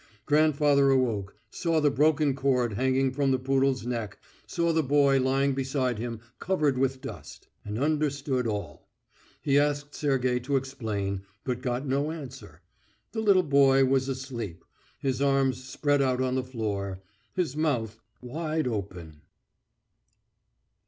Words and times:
Grandfather 0.25 0.89
awoke, 0.89 1.35
saw 1.51 1.79
the 1.79 1.91
broken 1.91 2.33
cord 2.35 2.73
hanging 2.73 3.11
from 3.11 3.29
the 3.29 3.37
poodle's 3.37 3.85
neck, 3.85 4.17
saw 4.47 4.73
the 4.73 4.81
boy 4.81 5.19
lying 5.19 5.53
beside 5.53 5.99
him 5.99 6.19
covered 6.39 6.75
with 6.75 7.01
dust, 7.01 7.47
and 7.63 7.77
understood 7.77 8.47
all. 8.47 8.89
He 9.43 9.59
asked 9.59 9.93
Sergey 9.93 10.39
to 10.39 10.55
explain, 10.55 11.21
but 11.43 11.61
got 11.61 11.85
no 11.85 12.09
answer. 12.09 12.61
The 13.11 13.21
little 13.21 13.43
boy 13.43 13.85
was 13.85 14.09
asleep, 14.09 14.65
his 14.97 15.21
arms 15.21 15.63
spread 15.63 16.01
out 16.01 16.19
on 16.19 16.33
the 16.33 16.43
floor, 16.43 17.03
his 17.35 17.55
mouth 17.55 17.99
wide 18.23 18.67
open. 18.67 19.21